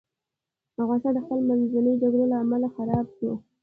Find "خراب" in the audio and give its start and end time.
2.75-3.05